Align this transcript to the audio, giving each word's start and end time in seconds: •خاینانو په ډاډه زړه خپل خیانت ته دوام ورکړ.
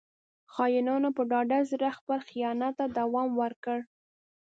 •خاینانو 0.53 1.09
په 1.17 1.23
ډاډه 1.31 1.59
زړه 1.71 1.89
خپل 1.99 2.19
خیانت 2.29 2.73
ته 2.79 2.85
دوام 2.97 3.29
ورکړ. 3.41 3.79